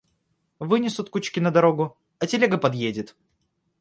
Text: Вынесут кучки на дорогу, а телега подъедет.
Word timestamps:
Вынесут 0.57 1.11
кучки 1.11 1.39
на 1.39 1.51
дорогу, 1.51 1.95
а 2.17 2.25
телега 2.25 2.57
подъедет. 2.57 3.15